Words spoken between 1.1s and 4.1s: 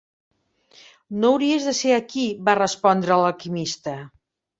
"No hauries de ser aquí", va respondre l'alquimista.